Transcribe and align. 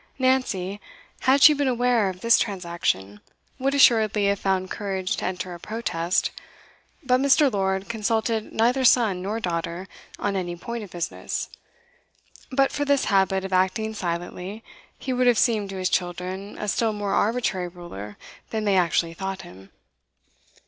Nancy, 0.17 0.81
had 1.19 1.43
she 1.43 1.53
been 1.53 1.67
aware 1.67 2.09
of 2.09 2.21
this 2.21 2.39
transaction, 2.39 3.21
would 3.59 3.75
assuredly 3.75 4.25
have 4.29 4.39
found 4.39 4.71
courage 4.71 5.15
to 5.17 5.25
enter 5.25 5.53
a 5.53 5.59
protest, 5.59 6.31
but 7.03 7.21
Mr. 7.21 7.53
Lord 7.53 7.87
consulted 7.87 8.51
neither 8.51 8.83
son 8.83 9.21
nor 9.21 9.39
daughter 9.39 9.87
on 10.17 10.35
any 10.35 10.55
point 10.55 10.83
of 10.83 10.89
business; 10.89 11.51
but 12.51 12.71
for 12.71 12.83
this 12.83 13.05
habit 13.13 13.45
of 13.45 13.53
acting 13.53 13.93
silently, 13.93 14.63
he 14.97 15.13
would 15.13 15.27
have 15.27 15.37
seemed 15.37 15.69
to 15.69 15.75
his 15.77 15.87
children 15.87 16.57
a 16.57 16.67
still 16.67 16.93
more 16.93 17.13
arbitrary 17.13 17.67
ruler 17.67 18.17
than 18.49 18.63
they 18.63 18.77
actually 18.77 19.13
thought 19.13 19.43
him. 19.43 19.69